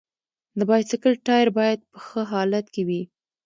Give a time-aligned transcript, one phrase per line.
[0.57, 3.01] د بایسکل ټایر باید په ښه حالت کې وي.